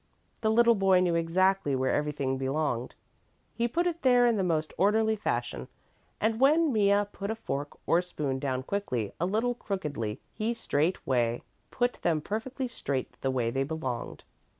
[0.41, 2.95] The little boy knew exactly where everything belonged.
[3.53, 5.67] He put it there in the most orderly fashion,
[6.19, 11.43] and when Mea put a fork or spoon down quickly a little crookedly, he straightway
[11.69, 14.23] put them perfectly straight the way they belonged.